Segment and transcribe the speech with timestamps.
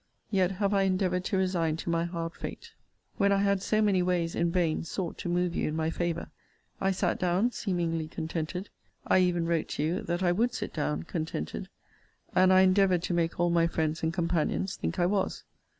[0.31, 2.71] Yet have I endeavoured to resign to my hard fate.
[3.17, 6.31] When I had so many ways, in vain, sought to move you in my favour,
[6.79, 8.71] I sat down seemingly contented.
[9.05, 11.69] I even wrote to you that I would sit down contented.
[12.33, 15.43] And I endeavoured to make all my friends and companions think I was.